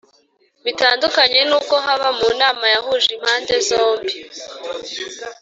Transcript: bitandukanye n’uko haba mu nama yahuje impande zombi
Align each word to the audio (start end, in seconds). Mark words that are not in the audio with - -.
bitandukanye 0.65 1.39
n’uko 1.49 1.73
haba 1.85 2.09
mu 2.17 2.29
nama 2.41 2.65
yahuje 2.73 3.07
impande 3.17 3.55
zombi 3.67 4.13